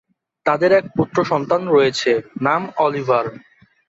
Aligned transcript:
তাদের 0.45 0.71
এক 0.71 0.85
পুত্র 0.97 1.17
সন্তান 1.23 1.61
রয়েছে, 1.67 2.11
নাম 2.41 2.61
অলিভার। 2.77 3.25